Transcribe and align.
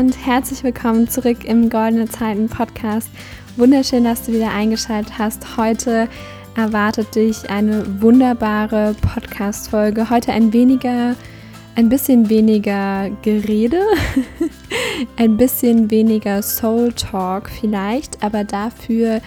und 0.00 0.16
herzlich 0.24 0.64
willkommen 0.64 1.10
zurück 1.10 1.44
im 1.44 1.68
Goldene 1.68 2.08
Zeiten 2.08 2.48
Podcast. 2.48 3.10
Wunderschön, 3.58 4.02
dass 4.02 4.22
du 4.24 4.32
wieder 4.32 4.50
eingeschaltet 4.50 5.18
hast. 5.18 5.58
Heute 5.58 6.08
erwartet 6.56 7.14
dich 7.14 7.50
eine 7.50 8.00
wunderbare 8.00 8.96
Podcast-Folge. 9.02 10.08
Heute 10.08 10.32
ein 10.32 10.54
weniger, 10.54 11.16
ein 11.76 11.90
bisschen 11.90 12.30
weniger 12.30 13.10
Gerede, 13.20 13.82
ein 15.18 15.36
bisschen 15.36 15.90
weniger 15.90 16.40
Soul 16.40 16.94
Talk 16.94 17.50
vielleicht, 17.50 18.24
aber 18.24 18.44
dafür 18.44 19.20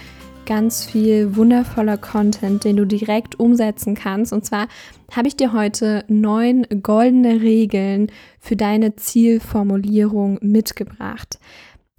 ganz 0.46 0.84
viel 0.84 1.36
wundervoller 1.36 1.96
Content, 1.96 2.64
den 2.64 2.76
du 2.76 2.84
direkt 2.84 3.38
umsetzen 3.38 3.94
kannst. 3.94 4.32
Und 4.32 4.44
zwar 4.44 4.68
habe 5.14 5.28
ich 5.28 5.36
dir 5.36 5.52
heute 5.52 6.04
neun 6.08 6.66
goldene 6.82 7.40
Regeln 7.40 8.10
für 8.40 8.56
deine 8.56 8.96
Zielformulierung 8.96 10.38
mitgebracht. 10.42 11.38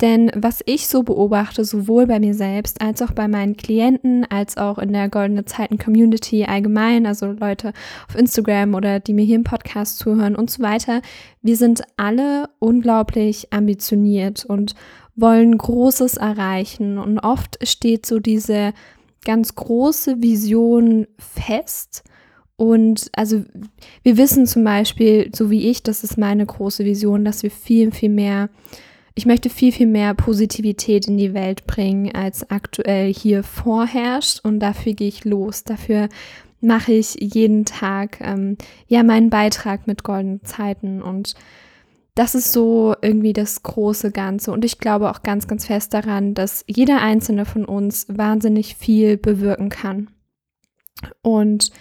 Denn 0.01 0.29
was 0.35 0.59
ich 0.65 0.87
so 0.87 1.03
beobachte, 1.03 1.63
sowohl 1.63 2.05
bei 2.05 2.19
mir 2.19 2.33
selbst 2.33 2.81
als 2.81 3.01
auch 3.01 3.11
bei 3.11 3.29
meinen 3.29 3.55
Klienten, 3.55 4.25
als 4.29 4.57
auch 4.57 4.77
in 4.77 4.91
der 4.91 5.07
Goldene 5.07 5.45
Zeiten 5.45 5.77
Community 5.77 6.43
allgemein, 6.43 7.05
also 7.05 7.27
Leute 7.31 7.71
auf 8.09 8.15
Instagram 8.15 8.73
oder 8.73 8.99
die 8.99 9.13
mir 9.13 9.23
hier 9.23 9.37
im 9.37 9.45
Podcast 9.45 9.99
zuhören 9.99 10.35
und 10.35 10.49
so 10.49 10.61
weiter, 10.61 11.01
wir 11.41 11.55
sind 11.55 11.83
alle 11.95 12.49
unglaublich 12.59 13.53
ambitioniert 13.53 14.43
und 14.43 14.75
wollen 15.15 15.57
Großes 15.57 16.17
erreichen. 16.17 16.97
Und 16.97 17.19
oft 17.19 17.57
steht 17.67 18.05
so 18.05 18.19
diese 18.19 18.73
ganz 19.23 19.55
große 19.55 20.21
Vision 20.21 21.07
fest. 21.17 22.03
Und 22.57 23.09
also 23.15 23.43
wir 24.03 24.17
wissen 24.17 24.45
zum 24.45 24.63
Beispiel, 24.63 25.29
so 25.35 25.49
wie 25.49 25.69
ich, 25.69 25.83
das 25.83 26.03
ist 26.03 26.17
meine 26.17 26.45
große 26.45 26.85
Vision, 26.85 27.25
dass 27.25 27.43
wir 27.43 27.51
viel, 27.51 27.91
viel 27.91 28.09
mehr, 28.09 28.49
ich 29.13 29.25
möchte 29.25 29.49
viel, 29.49 29.71
viel 29.71 29.87
mehr 29.87 30.13
Positivität 30.13 31.07
in 31.07 31.17
die 31.17 31.33
Welt 31.33 31.67
bringen, 31.67 32.13
als 32.15 32.49
aktuell 32.49 33.13
hier 33.13 33.43
vorherrscht. 33.43 34.39
Und 34.43 34.59
dafür 34.59 34.93
gehe 34.93 35.09
ich 35.09 35.25
los. 35.25 35.63
Dafür 35.65 36.07
mache 36.61 36.93
ich 36.93 37.15
jeden 37.19 37.65
Tag 37.65 38.19
ähm, 38.21 38.57
ja 38.87 39.03
meinen 39.03 39.29
Beitrag 39.29 39.87
mit 39.87 40.03
goldenen 40.03 40.43
Zeiten 40.43 41.01
und 41.01 41.35
das 42.15 42.33
ist 42.33 42.53
so 42.53 42.95
irgendwie 43.01 43.33
das 43.33 43.61
große 43.61 44.11
Ganze. 44.11 44.51
Und 44.51 44.63
ich 44.63 44.79
glaube 44.79 45.11
auch 45.11 45.21
ganz, 45.21 45.47
ganz 45.47 45.65
fest 45.65 45.93
daran, 45.93 46.33
dass 46.33 46.63
jeder 46.67 47.01
einzelne 47.01 47.45
von 47.45 47.65
uns 47.65 48.07
wahnsinnig 48.09 48.75
viel 48.75 49.17
bewirken 49.17 49.69
kann. 49.69 50.09
Und 51.21 51.71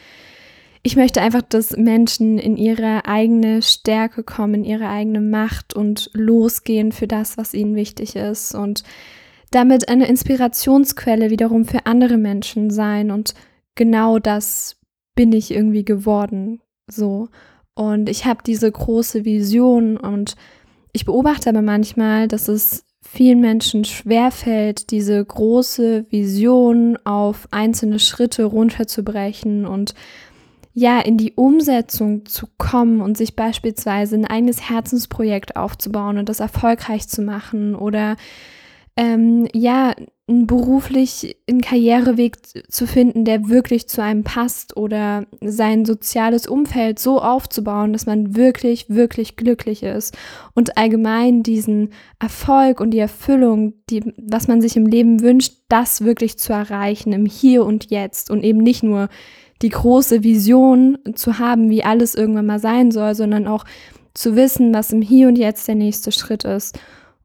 ich 0.82 0.96
möchte 0.96 1.22
einfach, 1.22 1.42
dass 1.42 1.76
Menschen 1.76 2.38
in 2.38 2.56
ihre 2.56 3.06
eigene 3.06 3.62
Stärke 3.62 4.24
kommen, 4.24 4.54
in 4.54 4.64
ihre 4.64 4.88
eigene 4.88 5.20
Macht 5.20 5.72
und 5.72 6.10
losgehen 6.12 6.90
für 6.92 7.06
das, 7.06 7.38
was 7.38 7.54
ihnen 7.54 7.76
wichtig 7.76 8.16
ist. 8.16 8.54
Und 8.54 8.82
damit 9.52 9.88
eine 9.88 10.08
Inspirationsquelle 10.08 11.30
wiederum 11.30 11.64
für 11.64 11.86
andere 11.86 12.18
Menschen 12.18 12.70
sein. 12.70 13.12
Und 13.12 13.34
genau 13.76 14.18
das 14.18 14.76
bin 15.14 15.32
ich 15.32 15.52
irgendwie 15.52 15.84
geworden. 15.84 16.60
So. 16.88 17.28
Und 17.74 18.08
ich 18.08 18.24
habe 18.24 18.40
diese 18.44 18.70
große 18.70 19.24
Vision 19.24 19.96
und 19.96 20.36
ich 20.92 21.04
beobachte 21.04 21.50
aber 21.50 21.62
manchmal, 21.62 22.28
dass 22.28 22.48
es 22.48 22.84
vielen 23.02 23.40
Menschen 23.40 23.84
schwerfällt, 23.84 24.90
diese 24.90 25.24
große 25.24 26.06
Vision 26.10 26.96
auf 27.04 27.48
einzelne 27.50 27.98
Schritte 27.98 28.44
runterzubrechen 28.44 29.66
und 29.66 29.94
ja, 30.72 31.00
in 31.00 31.16
die 31.16 31.34
Umsetzung 31.34 32.26
zu 32.26 32.48
kommen 32.58 33.00
und 33.00 33.16
sich 33.16 33.36
beispielsweise 33.36 34.16
ein 34.16 34.26
eigenes 34.26 34.68
Herzensprojekt 34.68 35.54
aufzubauen 35.54 36.18
und 36.18 36.28
das 36.28 36.40
erfolgreich 36.40 37.08
zu 37.08 37.22
machen 37.22 37.76
oder 37.76 38.16
ähm, 38.96 39.46
ja, 39.52 39.94
beruflich 40.26 41.36
einen 41.48 41.60
Karriereweg 41.60 42.38
zu 42.70 42.86
finden, 42.86 43.26
der 43.26 43.50
wirklich 43.50 43.88
zu 43.88 44.02
einem 44.02 44.24
passt 44.24 44.74
oder 44.74 45.26
sein 45.42 45.84
soziales 45.84 46.46
Umfeld 46.46 46.98
so 46.98 47.20
aufzubauen, 47.20 47.92
dass 47.92 48.06
man 48.06 48.34
wirklich, 48.34 48.88
wirklich 48.88 49.36
glücklich 49.36 49.82
ist 49.82 50.16
und 50.54 50.78
allgemein 50.78 51.42
diesen 51.42 51.90
Erfolg 52.18 52.80
und 52.80 52.92
die 52.92 53.00
Erfüllung, 53.00 53.74
die, 53.90 54.14
was 54.16 54.48
man 54.48 54.62
sich 54.62 54.76
im 54.76 54.86
Leben 54.86 55.20
wünscht, 55.20 55.56
das 55.68 56.02
wirklich 56.02 56.38
zu 56.38 56.54
erreichen 56.54 57.12
im 57.12 57.26
Hier 57.26 57.66
und 57.66 57.90
Jetzt 57.90 58.30
und 58.30 58.42
eben 58.42 58.60
nicht 58.60 58.82
nur 58.82 59.10
die 59.60 59.68
große 59.68 60.22
Vision 60.22 60.98
zu 61.14 61.38
haben, 61.38 61.68
wie 61.68 61.84
alles 61.84 62.14
irgendwann 62.14 62.46
mal 62.46 62.58
sein 62.58 62.90
soll, 62.90 63.14
sondern 63.14 63.46
auch 63.46 63.66
zu 64.14 64.36
wissen, 64.36 64.72
was 64.72 64.90
im 64.90 65.02
Hier 65.02 65.28
und 65.28 65.36
Jetzt 65.36 65.68
der 65.68 65.74
nächste 65.74 66.12
Schritt 66.12 66.44
ist. 66.44 66.78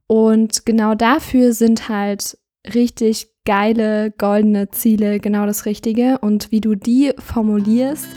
Und 0.06 0.66
genau 0.66 0.94
dafür 0.94 1.52
sind 1.52 1.88
halt 1.88 2.36
richtig 2.74 3.28
geile, 3.44 4.12
goldene 4.16 4.70
Ziele 4.70 5.20
genau 5.20 5.46
das 5.46 5.66
Richtige. 5.66 6.18
Und 6.18 6.50
wie 6.52 6.60
du 6.60 6.74
die 6.74 7.12
formulierst, 7.18 8.08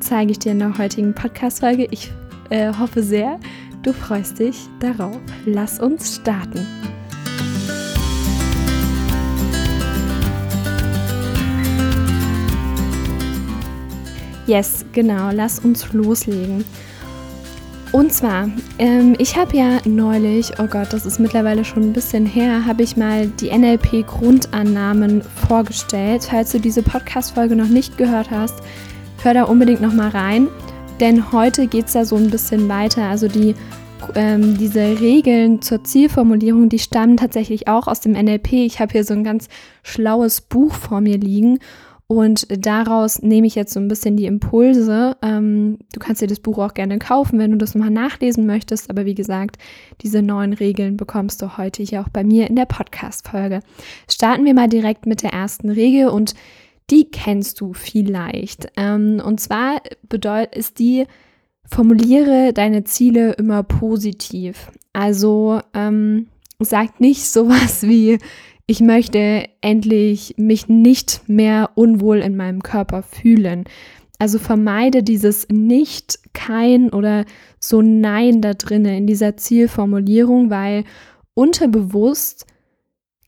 zeige 0.00 0.32
ich 0.32 0.38
dir 0.38 0.52
in 0.52 0.58
der 0.58 0.78
heutigen 0.78 1.14
Podcast-Folge. 1.14 1.88
Ich 1.90 2.10
äh, 2.50 2.72
hoffe 2.72 3.02
sehr, 3.02 3.38
du 3.82 3.92
freust 3.92 4.38
dich 4.38 4.56
darauf. 4.80 5.20
Lass 5.44 5.80
uns 5.80 6.16
starten. 6.16 6.66
Yes, 14.46 14.84
genau, 14.92 15.30
lass 15.32 15.60
uns 15.60 15.92
loslegen. 15.92 16.64
Und 17.92 18.10
zwar, 18.10 18.48
ähm, 18.78 19.14
ich 19.18 19.36
habe 19.36 19.54
ja 19.54 19.78
neulich, 19.84 20.52
oh 20.58 20.66
Gott, 20.66 20.94
das 20.94 21.04
ist 21.04 21.20
mittlerweile 21.20 21.62
schon 21.62 21.82
ein 21.82 21.92
bisschen 21.92 22.24
her, 22.24 22.64
habe 22.64 22.82
ich 22.82 22.96
mal 22.96 23.26
die 23.26 23.50
NLP-Grundannahmen 23.50 25.20
vorgestellt. 25.46 26.26
Falls 26.30 26.52
du 26.52 26.58
diese 26.58 26.82
Podcast-Folge 26.82 27.54
noch 27.54 27.68
nicht 27.68 27.98
gehört 27.98 28.30
hast, 28.30 28.62
hör 29.22 29.34
da 29.34 29.42
unbedingt 29.44 29.82
nochmal 29.82 30.08
rein, 30.08 30.48
denn 31.00 31.32
heute 31.32 31.66
geht 31.66 31.88
es 31.88 31.92
da 31.92 32.06
so 32.06 32.16
ein 32.16 32.30
bisschen 32.30 32.66
weiter. 32.66 33.02
Also 33.02 33.28
die, 33.28 33.54
ähm, 34.14 34.56
diese 34.56 34.98
Regeln 34.98 35.60
zur 35.60 35.84
Zielformulierung, 35.84 36.70
die 36.70 36.78
stammen 36.78 37.18
tatsächlich 37.18 37.68
auch 37.68 37.88
aus 37.88 38.00
dem 38.00 38.12
NLP. 38.12 38.54
Ich 38.54 38.80
habe 38.80 38.92
hier 38.92 39.04
so 39.04 39.12
ein 39.12 39.22
ganz 39.22 39.48
schlaues 39.82 40.40
Buch 40.40 40.72
vor 40.72 41.02
mir 41.02 41.18
liegen 41.18 41.58
und 42.18 42.46
daraus 42.64 43.22
nehme 43.22 43.46
ich 43.46 43.54
jetzt 43.54 43.72
so 43.72 43.80
ein 43.80 43.88
bisschen 43.88 44.16
die 44.16 44.26
Impulse. 44.26 45.16
Ähm, 45.22 45.78
du 45.92 46.00
kannst 46.00 46.22
dir 46.22 46.26
das 46.26 46.40
Buch 46.40 46.58
auch 46.58 46.74
gerne 46.74 46.98
kaufen, 46.98 47.38
wenn 47.38 47.52
du 47.52 47.56
das 47.56 47.74
mal 47.74 47.90
nachlesen 47.90 48.46
möchtest. 48.46 48.90
Aber 48.90 49.04
wie 49.04 49.14
gesagt, 49.14 49.56
diese 50.02 50.22
neuen 50.22 50.52
Regeln 50.52 50.96
bekommst 50.96 51.42
du 51.42 51.56
heute 51.56 51.82
hier 51.82 52.00
auch 52.00 52.08
bei 52.08 52.24
mir 52.24 52.48
in 52.48 52.56
der 52.56 52.66
Podcast-Folge. 52.66 53.60
Starten 54.08 54.44
wir 54.44 54.54
mal 54.54 54.68
direkt 54.68 55.06
mit 55.06 55.22
der 55.22 55.32
ersten 55.32 55.70
Regel 55.70 56.08
und 56.08 56.34
die 56.90 57.10
kennst 57.10 57.60
du 57.60 57.72
vielleicht. 57.72 58.68
Ähm, 58.76 59.20
und 59.24 59.40
zwar 59.40 59.80
bedeutet 60.08 60.54
ist 60.54 60.78
die, 60.78 61.06
formuliere 61.64 62.52
deine 62.52 62.84
Ziele 62.84 63.32
immer 63.32 63.62
positiv. 63.62 64.70
Also 64.92 65.60
ähm, 65.74 66.26
sag 66.58 67.00
nicht 67.00 67.26
sowas 67.26 67.82
wie, 67.82 68.18
ich 68.72 68.80
möchte 68.80 69.50
endlich 69.60 70.34
mich 70.38 70.66
nicht 70.66 71.28
mehr 71.28 71.72
unwohl 71.74 72.20
in 72.20 72.38
meinem 72.38 72.62
Körper 72.62 73.02
fühlen. 73.02 73.64
Also 74.18 74.38
vermeide 74.38 75.02
dieses 75.02 75.46
nicht, 75.50 76.18
kein 76.32 76.88
oder 76.88 77.26
so 77.60 77.82
Nein 77.82 78.40
da 78.40 78.54
drinne 78.54 78.96
in 78.96 79.06
dieser 79.06 79.36
Zielformulierung, 79.36 80.48
weil 80.48 80.84
unterbewusst 81.34 82.46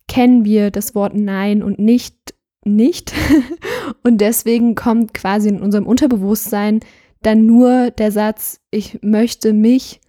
kennen 0.07 0.45
wir 0.45 0.71
das 0.71 0.95
Wort 0.95 1.13
Nein 1.15 1.61
und 1.61 1.77
nicht 1.77 2.33
nicht. 2.63 3.13
und 4.03 4.21
deswegen 4.21 4.73
kommt 4.73 5.13
quasi 5.13 5.49
in 5.49 5.61
unserem 5.61 5.85
Unterbewusstsein 5.85 6.79
dann 7.21 7.45
nur 7.45 7.91
der 7.91 8.11
Satz, 8.11 8.61
ich 8.71 8.97
möchte 9.03 9.53
mich 9.53 10.01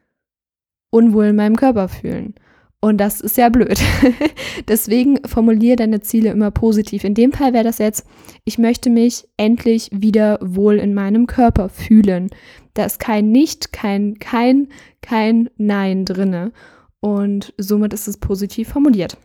unwohl 0.89 1.27
in 1.27 1.37
meinem 1.37 1.57
Körper 1.57 1.89
fühlen. 1.89 2.37
Und 2.81 2.99
das 2.99 3.21
ist 3.21 3.37
ja 3.37 3.49
blöd. 3.49 3.81
Deswegen 4.69 5.19
formuliere 5.27 5.77
deine 5.77 6.01
Ziele 6.01 6.31
immer 6.31 6.51
positiv. 6.51 7.05
In 7.05 7.15
dem 7.15 7.33
Fall 7.33 7.53
wäre 7.53 7.65
das 7.65 7.79
jetzt, 7.79 8.07
ich 8.45 8.59
möchte 8.59 8.91
mich 8.91 9.27
endlich 9.37 9.89
wieder 9.93 10.39
wohl 10.43 10.79
in 10.79 10.95
meinem 10.95 11.27
Körper 11.27 11.69
fühlen. 11.69 12.31
Da 12.75 12.85
ist 12.85 13.01
kein 13.01 13.33
Nicht, 13.33 13.73
kein 13.73 14.19
Kein, 14.19 14.69
kein 15.01 15.51
Nein 15.57 16.05
drinne. 16.05 16.53
Und 17.01 17.55
somit 17.57 17.93
ist 17.93 18.09
es 18.09 18.19
positiv 18.19 18.69
formuliert. 18.69 19.17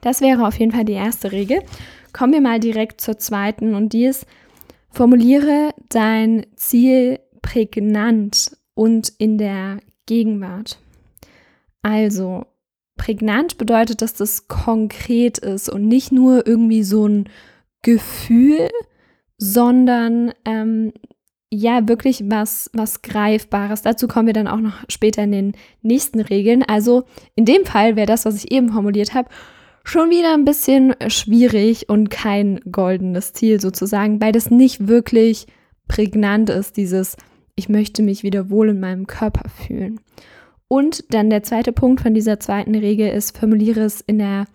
Das 0.00 0.20
wäre 0.20 0.46
auf 0.46 0.58
jeden 0.58 0.72
Fall 0.72 0.84
die 0.84 0.92
erste 0.92 1.32
Regel. 1.32 1.62
Kommen 2.12 2.34
wir 2.34 2.40
mal 2.40 2.60
direkt 2.60 3.00
zur 3.00 3.18
zweiten 3.18 3.74
und 3.74 3.92
die 3.92 4.04
ist, 4.04 4.26
formuliere 4.90 5.70
dein 5.88 6.46
Ziel 6.56 7.18
prägnant 7.40 8.56
und 8.74 9.12
in 9.18 9.38
der 9.38 9.78
Gegenwart. 10.06 10.78
Also, 11.82 12.44
prägnant 12.96 13.58
bedeutet, 13.58 14.02
dass 14.02 14.14
das 14.14 14.48
konkret 14.48 15.38
ist 15.38 15.68
und 15.68 15.86
nicht 15.86 16.12
nur 16.12 16.46
irgendwie 16.46 16.82
so 16.82 17.06
ein 17.06 17.28
Gefühl, 17.82 18.70
sondern 19.36 20.32
ähm, 20.44 20.92
ja 21.50 21.88
wirklich 21.88 22.24
was, 22.26 22.70
was 22.72 23.02
Greifbares. 23.02 23.82
Dazu 23.82 24.08
kommen 24.08 24.26
wir 24.26 24.32
dann 24.32 24.48
auch 24.48 24.60
noch 24.60 24.84
später 24.88 25.22
in 25.22 25.32
den 25.32 25.52
nächsten 25.82 26.20
Regeln. 26.20 26.62
Also 26.62 27.04
in 27.34 27.44
dem 27.44 27.64
Fall 27.64 27.96
wäre 27.96 28.06
das, 28.06 28.24
was 28.24 28.36
ich 28.36 28.52
eben 28.52 28.70
formuliert 28.70 29.14
habe, 29.14 29.28
schon 29.84 30.10
wieder 30.10 30.32
ein 30.32 30.44
bisschen 30.44 30.94
schwierig 31.08 31.88
und 31.88 32.10
kein 32.10 32.60
goldenes 32.70 33.32
Ziel 33.32 33.60
sozusagen, 33.60 34.20
weil 34.20 34.32
das 34.32 34.50
nicht 34.50 34.88
wirklich 34.88 35.46
prägnant 35.88 36.48
ist, 36.48 36.76
dieses 36.76 37.16
ich 37.56 37.68
möchte 37.68 38.02
mich 38.02 38.22
wieder 38.22 38.50
wohl 38.50 38.70
in 38.70 38.80
meinem 38.80 39.06
Körper 39.06 39.48
fühlen. 39.48 40.00
Und 40.68 41.12
dann 41.12 41.30
der 41.30 41.42
zweite 41.42 41.72
Punkt 41.72 42.00
von 42.00 42.14
dieser 42.14 42.40
zweiten 42.40 42.74
Regel 42.74 43.10
ist, 43.10 43.36
formuliere 43.36 43.80
es 43.80 44.00
in 44.00 44.18
der 44.18 44.46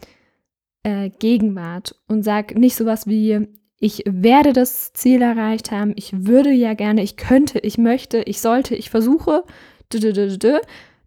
äh, 0.83 1.09
Gegenwart 1.19 1.95
und 2.07 2.23
sag 2.23 2.57
nicht 2.57 2.75
sowas 2.75 3.07
wie, 3.07 3.47
ich 3.79 4.03
werde 4.06 4.53
das 4.53 4.91
Ziel 4.94 5.21
erreicht 5.21 5.71
haben, 5.71 5.94
ich 5.95 6.25
würde 6.25 6.51
ja 6.51 6.73
gerne, 6.73 7.01
ich 7.01 7.15
könnte, 7.15 7.59
ich 7.59 7.77
möchte, 7.77 8.19
ich 8.19 8.41
sollte, 8.41 8.75
ich 8.75 8.89
versuche, 8.89 9.44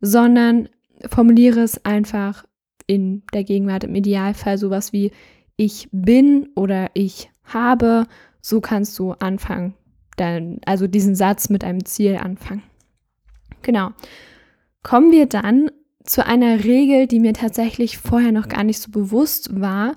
sondern 0.00 0.68
formuliere 1.06 1.60
es 1.60 1.84
einfach 1.84 2.44
in 2.86 3.22
der 3.32 3.44
Gegenwart, 3.44 3.84
im 3.84 3.94
Idealfall 3.94 4.58
sowas 4.58 4.92
wie 4.92 5.12
ich 5.56 5.88
bin 5.92 6.48
oder 6.54 6.90
ich 6.94 7.30
habe, 7.44 8.06
so 8.40 8.60
kannst 8.60 8.98
du 8.98 9.12
anfangen, 9.12 9.74
dann, 10.16 10.60
also 10.64 10.86
diesen 10.86 11.14
Satz 11.14 11.48
mit 11.48 11.64
einem 11.64 11.84
Ziel 11.84 12.16
anfangen. 12.16 12.62
Genau. 13.62 13.90
Kommen 14.82 15.12
wir 15.12 15.26
dann 15.26 15.70
zu 16.04 16.26
einer 16.26 16.64
Regel, 16.64 17.06
die 17.06 17.20
mir 17.20 17.32
tatsächlich 17.32 17.98
vorher 17.98 18.32
noch 18.32 18.48
gar 18.48 18.64
nicht 18.64 18.80
so 18.80 18.90
bewusst 18.90 19.60
war, 19.60 19.96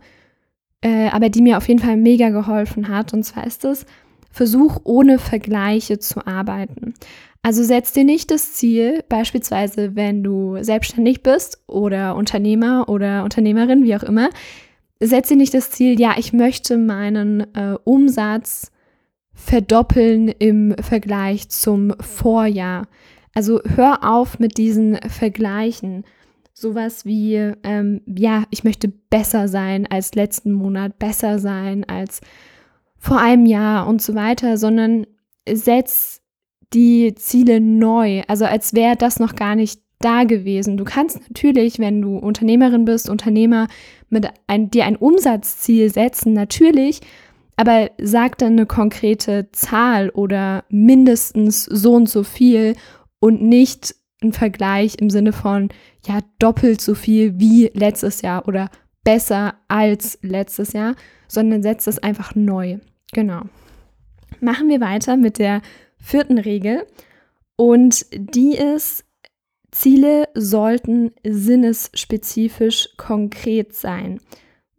äh, 0.82 1.08
aber 1.08 1.30
die 1.30 1.42
mir 1.42 1.58
auf 1.58 1.68
jeden 1.68 1.80
Fall 1.80 1.98
mega 1.98 2.30
geholfen 2.30 2.90
hat. 2.90 3.14
Und 3.14 3.24
zwar 3.24 3.48
ist 3.48 3.66
es, 3.66 3.86
versuch 4.32 4.82
ohne 4.84 5.18
Vergleiche 5.18 5.98
zu 5.98 6.28
arbeiten. 6.28 6.94
Also 7.42 7.64
setz 7.64 7.94
dir 7.94 8.04
nicht 8.04 8.32
das 8.32 8.54
Ziel, 8.54 9.04
beispielsweise 9.08 9.96
wenn 9.96 10.24
du 10.24 10.58
selbstständig 10.62 11.24
bist 11.24 11.64
oder 11.68 12.16
Unternehmer 12.16 12.90
oder 12.90 13.24
Unternehmerin, 13.24 13.84
wie 13.84 13.96
auch 13.96 14.04
immer, 14.04 14.30
setz 15.00 15.30
dir 15.30 15.38
nicht 15.38 15.54
das 15.54 15.72
Ziel, 15.72 16.00
ja, 16.00 16.16
ich 16.18 16.34
möchte 16.34 16.78
meinen 16.78 17.42
äh, 17.56 17.78
Umsatz 17.84 18.72
verdoppeln 19.34 20.28
im 20.28 20.76
Vergleich 20.82 21.50
zum 21.50 21.94
Vorjahr. 22.00 22.88
Also 23.36 23.62
hör 23.76 24.00
auf 24.10 24.40
mit 24.40 24.58
diesen 24.58 24.98
Vergleichen. 25.08 26.06
Sowas 26.54 27.06
wie, 27.06 27.36
ähm, 27.64 28.02
ja, 28.08 28.46
ich 28.50 28.64
möchte 28.64 28.88
besser 28.88 29.50
sein 29.50 29.86
als 29.88 30.16
letzten 30.16 30.54
Monat, 30.54 30.98
besser 30.98 31.38
sein 31.38 31.84
als 31.84 32.22
vor 32.98 33.20
einem 33.20 33.46
Jahr 33.46 33.88
und 33.88 34.02
so 34.02 34.16
weiter, 34.16 34.58
sondern 34.58 35.06
setz 35.52 36.22
die 36.74 37.14
Ziele 37.16 37.60
neu, 37.60 38.24
also 38.28 38.46
als 38.46 38.74
wäre 38.74 38.96
das 38.96 39.20
noch 39.20 39.36
gar 39.36 39.56
nicht 39.56 39.82
da 40.00 40.24
gewesen. 40.24 40.78
Du 40.78 40.84
kannst 40.84 41.20
natürlich, 41.30 41.80
wenn 41.80 42.02
du 42.02 42.18
Unternehmerin 42.18 42.86
bist, 42.86 43.10
Unternehmer, 43.10 43.68
mit 44.10 44.28
ein, 44.48 44.70
dir 44.70 44.86
ein 44.86 44.96
Umsatzziel 44.96 45.92
setzen, 45.92 46.34
natürlich, 46.34 47.02
aber 47.58 47.90
sag 48.02 48.38
dann 48.38 48.54
eine 48.54 48.66
konkrete 48.66 49.50
Zahl 49.52 50.10
oder 50.10 50.64
mindestens 50.70 51.66
so 51.66 51.94
und 51.94 52.10
so 52.10 52.24
viel 52.24 52.76
und 53.26 53.42
nicht 53.42 53.96
ein 54.22 54.34
Vergleich 54.34 54.98
im 55.00 55.10
Sinne 55.10 55.34
von, 55.34 55.70
ja, 56.06 56.20
doppelt 56.38 56.80
so 56.80 56.94
viel 56.94 57.40
wie 57.40 57.72
letztes 57.74 58.22
Jahr 58.22 58.48
oder 58.48 58.70
besser 59.04 59.56
als 59.68 60.20
letztes 60.22 60.74
Jahr, 60.74 60.96
sondern 61.28 61.64
setzt 61.64 61.88
es 61.88 61.98
einfach 61.98 62.36
neu. 62.36 62.78
Genau. 63.14 63.42
Machen 64.42 64.70
wir 64.70 64.80
weiter 64.80 65.18
mit 65.18 65.40
der 65.40 65.64
vierten 65.98 66.38
Regel 66.38 66.86
und 67.56 68.06
die 68.14 68.56
ist, 68.56 69.06
Ziele 69.72 70.30
sollten 70.36 71.12
sinnesspezifisch 71.24 72.90
konkret 72.96 73.74
sein. 73.74 74.20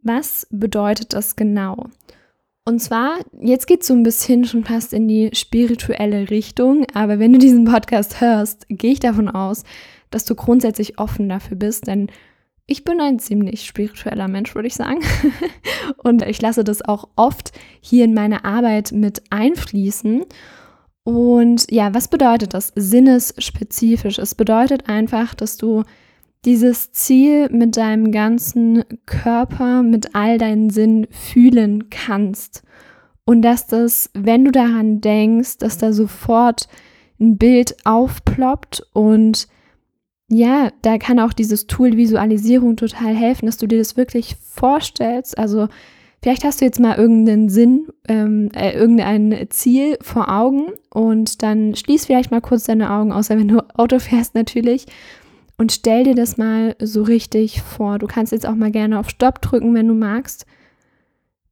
Was 0.04 0.46
bedeutet 0.52 1.14
das 1.14 1.34
genau? 1.34 1.88
Und 2.68 2.80
zwar, 2.80 3.20
jetzt 3.40 3.68
geht 3.68 3.82
es 3.82 3.86
so 3.86 3.94
ein 3.94 4.02
bisschen 4.02 4.44
schon 4.44 4.64
fast 4.64 4.92
in 4.92 5.06
die 5.06 5.30
spirituelle 5.32 6.30
Richtung, 6.30 6.84
aber 6.94 7.20
wenn 7.20 7.32
du 7.32 7.38
diesen 7.38 7.64
Podcast 7.64 8.20
hörst, 8.20 8.66
gehe 8.68 8.90
ich 8.90 8.98
davon 8.98 9.28
aus, 9.28 9.62
dass 10.10 10.24
du 10.24 10.34
grundsätzlich 10.34 10.98
offen 10.98 11.28
dafür 11.28 11.56
bist, 11.56 11.86
denn 11.86 12.08
ich 12.66 12.82
bin 12.82 13.00
ein 13.00 13.20
ziemlich 13.20 13.64
spiritueller 13.64 14.26
Mensch, 14.26 14.56
würde 14.56 14.66
ich 14.66 14.74
sagen. 14.74 14.98
Und 16.02 16.22
ich 16.22 16.42
lasse 16.42 16.64
das 16.64 16.82
auch 16.82 17.08
oft 17.14 17.52
hier 17.80 18.04
in 18.04 18.14
meine 18.14 18.44
Arbeit 18.44 18.90
mit 18.90 19.22
einfließen. 19.30 20.24
Und 21.04 21.70
ja, 21.70 21.94
was 21.94 22.08
bedeutet 22.08 22.52
das? 22.52 22.72
Sinnesspezifisch. 22.74 24.18
Es 24.18 24.34
bedeutet 24.34 24.88
einfach, 24.88 25.36
dass 25.36 25.56
du 25.56 25.84
dieses 26.46 26.92
Ziel 26.92 27.48
mit 27.50 27.76
deinem 27.76 28.12
ganzen 28.12 28.84
Körper, 29.04 29.82
mit 29.82 30.14
all 30.14 30.38
deinen 30.38 30.70
Sinnen 30.70 31.08
fühlen 31.10 31.90
kannst. 31.90 32.62
Und 33.24 33.42
dass 33.42 33.66
das, 33.66 34.10
wenn 34.14 34.44
du 34.44 34.52
daran 34.52 35.00
denkst, 35.00 35.58
dass 35.58 35.76
da 35.76 35.92
sofort 35.92 36.68
ein 37.20 37.36
Bild 37.36 37.76
aufploppt 37.84 38.86
und 38.92 39.48
ja, 40.28 40.70
da 40.82 40.98
kann 40.98 41.20
auch 41.20 41.32
dieses 41.32 41.66
Tool 41.66 41.96
Visualisierung 41.96 42.76
total 42.76 43.14
helfen, 43.14 43.46
dass 43.46 43.58
du 43.58 43.66
dir 43.66 43.78
das 43.78 43.96
wirklich 43.96 44.36
vorstellst. 44.36 45.38
Also 45.38 45.68
vielleicht 46.22 46.44
hast 46.44 46.60
du 46.60 46.64
jetzt 46.64 46.80
mal 46.80 46.96
irgendeinen 46.96 47.48
Sinn, 47.48 47.86
ähm, 48.08 48.50
äh, 48.54 48.72
irgendein 48.72 49.46
Ziel 49.50 49.98
vor 50.00 50.28
Augen 50.28 50.72
und 50.90 51.42
dann 51.42 51.74
schließ 51.74 52.06
vielleicht 52.06 52.30
mal 52.30 52.40
kurz 52.40 52.64
deine 52.64 52.90
Augen, 52.90 53.12
außer 53.12 53.36
wenn 53.38 53.48
du 53.48 53.64
Auto 53.76 53.98
fährst 53.98 54.34
natürlich 54.34 54.86
und 55.58 55.72
stell 55.72 56.04
dir 56.04 56.14
das 56.14 56.36
mal 56.36 56.76
so 56.80 57.02
richtig 57.02 57.62
vor. 57.62 57.98
Du 57.98 58.06
kannst 58.06 58.32
jetzt 58.32 58.46
auch 58.46 58.54
mal 58.54 58.70
gerne 58.70 58.98
auf 58.98 59.10
Stopp 59.10 59.40
drücken, 59.40 59.74
wenn 59.74 59.88
du 59.88 59.94
magst. 59.94 60.46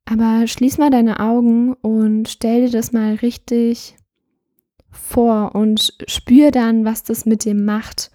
Aber 0.05 0.47
schließ 0.47 0.77
mal 0.79 0.91
deine 0.91 1.21
Augen 1.21 1.73
und 1.75 2.29
stell 2.29 2.67
dir 2.67 2.71
das 2.71 2.93
mal 2.93 3.15
richtig 3.15 3.97
vor 4.91 5.55
und 5.55 5.95
spür 6.07 6.51
dann, 6.51 6.85
was 6.85 7.03
das 7.03 7.25
mit 7.25 7.45
dir 7.45 7.55
macht. 7.55 8.11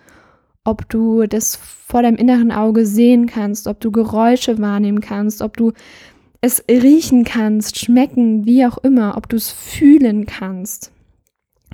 Ob 0.64 0.88
du 0.90 1.26
das 1.26 1.56
vor 1.56 2.04
deinem 2.04 2.18
inneren 2.18 2.52
Auge 2.52 2.86
sehen 2.86 3.26
kannst, 3.26 3.68
ob 3.68 3.80
du 3.80 3.92
Geräusche 3.92 4.60
wahrnehmen 4.60 5.02
kannst, 5.02 5.42
ob 5.42 5.58
du 5.58 5.74
es 6.42 6.64
riechen 6.70 7.24
kannst, 7.24 7.80
schmecken, 7.80 8.46
wie 8.46 8.66
auch 8.66 8.78
immer, 8.78 9.18
ob 9.18 9.28
du 9.28 9.38
es 9.38 9.52
fühlen 9.52 10.28
kannst. 10.28 10.92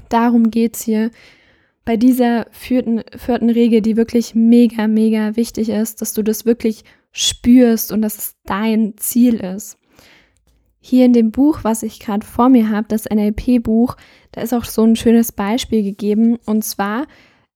Darum 0.08 0.50
geht 0.50 0.76
es 0.76 0.84
hier 0.84 1.12
bei 1.86 1.98
dieser 1.98 2.48
vierten, 2.52 3.04
vierten 3.16 3.50
Regel, 3.50 3.82
die 3.82 3.96
wirklich 3.96 4.34
mega, 4.34 4.88
mega 4.88 5.36
wichtig 5.36 5.70
ist, 5.70 6.02
dass 6.02 6.14
du 6.14 6.24
das 6.24 6.46
wirklich 6.46 6.84
spürst 7.12 7.92
und 7.92 8.02
dass 8.02 8.18
es 8.18 8.36
dein 8.44 8.98
Ziel 8.98 9.36
ist. 9.36 9.78
Hier 10.80 11.06
in 11.06 11.14
dem 11.14 11.32
Buch, 11.32 11.60
was 11.64 11.84
ich 11.84 12.00
gerade 12.00 12.26
vor 12.26 12.50
mir 12.50 12.70
habe, 12.70 12.88
das 12.88 13.06
NLP-Buch, 13.10 13.96
da 14.32 14.42
ist 14.42 14.54
auch 14.54 14.66
so 14.66 14.84
ein 14.84 14.96
schönes 14.96 15.32
Beispiel 15.32 15.82
gegeben. 15.82 16.38
Und 16.46 16.64
zwar, 16.64 17.08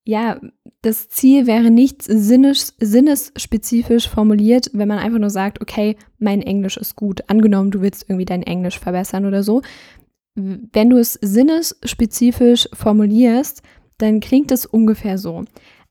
ja, 0.04 0.40
das 0.82 1.10
Ziel 1.10 1.46
wäre 1.46 1.70
nicht 1.70 2.02
sinnes, 2.04 2.76
sinnesspezifisch 2.80 4.08
formuliert, 4.08 4.72
wenn 4.74 4.88
man 4.88 5.00
einfach 5.00 5.20
nur 5.20 5.30
sagt, 5.30 5.62
okay, 5.62 5.98
mein 6.18 6.42
Englisch 6.42 6.78
ist 6.78 6.96
gut. 6.96 7.30
Angenommen, 7.30 7.72
du 7.72 7.82
willst 7.82 8.06
irgendwie 8.08 8.26
dein 8.26 8.44
Englisch 8.44 8.80
verbessern 8.80 9.26
oder 9.26 9.44
so. 9.44 9.62
Wenn 10.36 10.90
du 10.90 10.98
es 10.98 11.14
sinnesspezifisch 11.14 12.70
formulierst, 12.74 13.62
dann 14.00 14.20
klingt 14.20 14.51
es 14.51 14.65
ungefähr 14.65 15.18
so. 15.18 15.46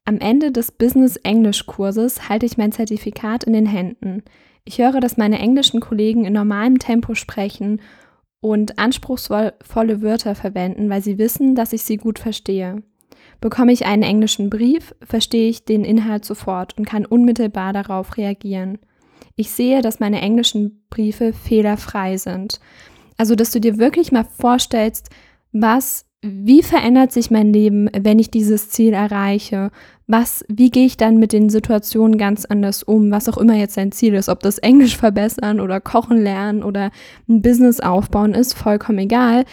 Am 0.04 0.18
Ende 0.18 0.50
des 0.50 0.72
Business 0.72 1.16
Englisch 1.16 1.66
Kurses 1.66 2.28
halte 2.28 2.46
ich 2.46 2.58
mein 2.58 2.72
Zertifikat 2.72 3.44
in 3.44 3.52
den 3.52 3.66
Händen. 3.66 4.22
Ich 4.64 4.78
höre, 4.78 5.00
dass 5.00 5.16
meine 5.16 5.38
englischen 5.38 5.80
Kollegen 5.80 6.24
in 6.24 6.32
normalem 6.32 6.78
Tempo 6.78 7.14
sprechen 7.14 7.80
und 8.40 8.78
anspruchsvolle 8.78 10.02
Wörter 10.02 10.34
verwenden, 10.34 10.90
weil 10.90 11.02
sie 11.02 11.18
wissen, 11.18 11.54
dass 11.54 11.72
ich 11.72 11.82
sie 11.82 11.96
gut 11.96 12.18
verstehe. 12.18 12.82
Bekomme 13.40 13.72
ich 13.72 13.86
einen 13.86 14.02
englischen 14.02 14.50
Brief, 14.50 14.94
verstehe 15.02 15.48
ich 15.48 15.64
den 15.64 15.84
Inhalt 15.84 16.24
sofort 16.24 16.76
und 16.76 16.86
kann 16.86 17.06
unmittelbar 17.06 17.72
darauf 17.72 18.16
reagieren. 18.16 18.78
Ich 19.36 19.50
sehe, 19.50 19.82
dass 19.82 20.00
meine 20.00 20.20
englischen 20.20 20.84
Briefe 20.90 21.32
fehlerfrei 21.32 22.16
sind. 22.16 22.60
Also, 23.16 23.34
dass 23.34 23.50
du 23.50 23.60
dir 23.60 23.78
wirklich 23.78 24.10
mal 24.10 24.24
vorstellst, 24.24 25.10
was 25.52 26.07
wie 26.20 26.64
verändert 26.64 27.12
sich 27.12 27.30
mein 27.30 27.52
Leben, 27.52 27.88
wenn 27.96 28.18
ich 28.18 28.30
dieses 28.30 28.70
Ziel 28.70 28.92
erreiche? 28.92 29.70
Was, 30.08 30.44
wie 30.48 30.70
gehe 30.70 30.86
ich 30.86 30.96
dann 30.96 31.18
mit 31.18 31.32
den 31.32 31.48
Situationen 31.48 32.18
ganz 32.18 32.44
anders 32.44 32.82
um, 32.82 33.10
was 33.12 33.28
auch 33.28 33.38
immer 33.38 33.54
jetzt 33.54 33.76
dein 33.76 33.92
Ziel 33.92 34.14
ist, 34.14 34.28
ob 34.28 34.40
das 34.40 34.58
Englisch 34.58 34.96
verbessern 34.96 35.60
oder 35.60 35.80
Kochen 35.80 36.20
lernen 36.20 36.64
oder 36.64 36.90
ein 37.28 37.42
Business 37.42 37.78
aufbauen 37.78 38.34
ist, 38.34 38.54
vollkommen 38.54 38.98
egal. 38.98 39.44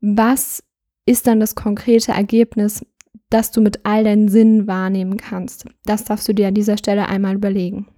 Was 0.00 0.62
ist 1.04 1.26
dann 1.26 1.40
das 1.40 1.56
konkrete 1.56 2.12
Ergebnis, 2.12 2.86
das 3.30 3.50
du 3.50 3.60
mit 3.60 3.80
all 3.84 4.04
deinen 4.04 4.28
Sinnen 4.28 4.68
wahrnehmen 4.68 5.16
kannst? 5.16 5.66
Das 5.84 6.04
darfst 6.04 6.28
du 6.28 6.32
dir 6.32 6.48
an 6.48 6.54
dieser 6.54 6.78
Stelle 6.78 7.08
einmal 7.08 7.34
überlegen. 7.34 7.88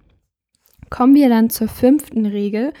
Kommen 0.89 1.13
wir 1.13 1.29
dann 1.29 1.51
zur 1.51 1.67
fünften 1.67 2.25
Regel 2.25 2.73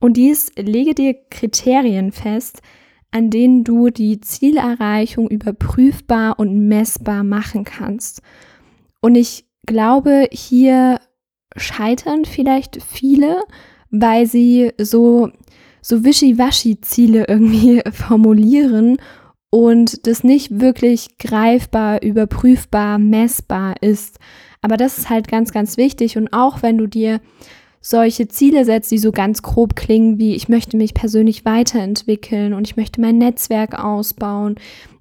und 0.00 0.16
die 0.16 0.30
ist, 0.30 0.58
lege 0.58 0.94
dir 0.94 1.14
Kriterien 1.30 2.10
fest, 2.10 2.62
an 3.10 3.30
denen 3.30 3.64
du 3.64 3.90
die 3.90 4.20
Zielerreichung 4.20 5.28
überprüfbar 5.28 6.38
und 6.38 6.68
messbar 6.68 7.24
machen 7.24 7.64
kannst. 7.64 8.22
Und 9.00 9.14
ich 9.16 9.44
glaube, 9.66 10.28
hier 10.30 11.00
scheitern 11.56 12.24
vielleicht 12.24 12.82
viele, 12.82 13.42
weil 13.90 14.26
sie 14.26 14.72
so, 14.78 15.30
so 15.82 16.04
wischiwaschi-Ziele 16.04 17.26
irgendwie 17.28 17.82
formulieren 17.92 18.98
und 19.50 20.06
das 20.06 20.22
nicht 20.22 20.60
wirklich 20.60 21.18
greifbar, 21.18 22.02
überprüfbar, 22.02 22.98
messbar 22.98 23.74
ist. 23.80 24.18
Aber 24.62 24.76
das 24.76 24.98
ist 24.98 25.10
halt 25.10 25.26
ganz, 25.26 25.52
ganz 25.52 25.76
wichtig. 25.76 26.16
Und 26.16 26.32
auch 26.32 26.62
wenn 26.62 26.78
du 26.78 26.86
dir 26.86 27.20
solche 27.80 28.28
Ziele 28.28 28.64
setzt, 28.64 28.90
die 28.90 28.98
so 28.98 29.10
ganz 29.10 29.42
grob 29.42 29.74
klingen 29.74 30.18
wie 30.18 30.34
ich 30.34 30.48
möchte 30.48 30.76
mich 30.76 30.94
persönlich 30.94 31.44
weiterentwickeln 31.44 32.52
und 32.52 32.66
ich 32.66 32.76
möchte 32.76 33.00
mein 33.00 33.18
Netzwerk 33.18 33.82
ausbauen, 33.82 34.56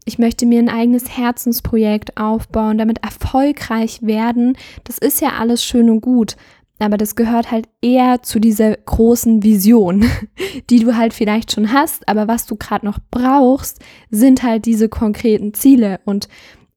ich 0.05 0.17
möchte 0.17 0.45
mir 0.45 0.59
ein 0.59 0.69
eigenes 0.69 1.17
Herzensprojekt 1.17 2.17
aufbauen, 2.17 2.77
damit 2.77 3.03
erfolgreich 3.03 4.01
werden, 4.01 4.57
das 4.85 4.97
ist 4.97 5.21
ja 5.21 5.33
alles 5.39 5.63
schön 5.63 5.89
und 5.89 6.01
gut. 6.01 6.35
Aber 6.81 6.95
das 6.95 7.15
gehört 7.15 7.51
halt 7.51 7.67
eher 7.81 8.23
zu 8.23 8.39
dieser 8.39 8.73
großen 8.73 9.43
Vision, 9.43 10.09
die 10.69 10.79
du 10.79 10.95
halt 10.95 11.13
vielleicht 11.13 11.51
schon 11.51 11.73
hast. 11.73 12.07
Aber 12.07 12.29
was 12.29 12.45
du 12.45 12.55
gerade 12.55 12.85
noch 12.85 12.99
brauchst, 13.11 13.79
sind 14.09 14.43
halt 14.43 14.65
diese 14.65 14.87
konkreten 14.87 15.53
Ziele. 15.53 15.99
Und 16.05 16.29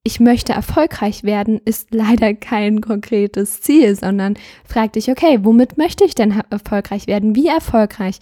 ich 0.05 0.19
möchte 0.19 0.53
erfolgreich 0.53 1.23
werden, 1.23 1.61
ist 1.65 1.95
leider 1.95 2.35
kein 2.35 2.81
konkretes 2.81 3.61
Ziel, 3.61 3.95
sondern 3.95 4.35
frag 4.65 4.95
dich, 4.95 5.11
okay, 5.11 5.39
womit 5.43 5.79
möchte 5.79 6.05
ich 6.05 6.15
denn 6.15 6.43
erfolgreich 6.51 7.07
werden? 7.07 7.37
Wie 7.37 7.47
erfolgreich 7.47 8.19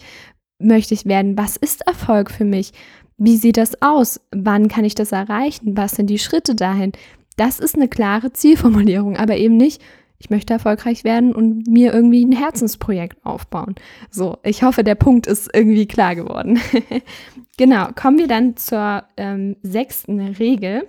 möchte 0.59 0.93
ich 0.93 1.05
werden? 1.05 1.37
Was 1.37 1.57
ist 1.57 1.81
Erfolg 1.87 2.29
für 2.29 2.45
mich? 2.45 2.71
Wie 3.17 3.35
sieht 3.37 3.57
das 3.57 3.81
aus? 3.81 4.21
Wann 4.31 4.67
kann 4.67 4.85
ich 4.85 4.95
das 4.95 5.11
erreichen? 5.11 5.75
Was 5.75 5.93
sind 5.93 6.07
die 6.07 6.19
Schritte 6.19 6.55
dahin? 6.55 6.91
Das 7.35 7.59
ist 7.59 7.75
eine 7.75 7.87
klare 7.87 8.31
Zielformulierung, 8.31 9.17
aber 9.17 9.37
eben 9.37 9.57
nicht, 9.57 9.81
ich 10.19 10.29
möchte 10.29 10.53
erfolgreich 10.53 11.03
werden 11.03 11.33
und 11.33 11.65
mir 11.65 11.93
irgendwie 11.93 12.23
ein 12.23 12.31
Herzensprojekt 12.31 13.25
aufbauen. 13.25 13.73
So, 14.11 14.37
ich 14.43 14.61
hoffe, 14.61 14.83
der 14.83 14.93
Punkt 14.93 15.25
ist 15.25 15.49
irgendwie 15.51 15.87
klar 15.87 16.15
geworden. 16.15 16.59
genau, 17.57 17.87
kommen 17.95 18.19
wir 18.19 18.27
dann 18.27 18.55
zur 18.55 19.03
ähm, 19.17 19.55
sechsten 19.63 20.19
Regel. 20.19 20.83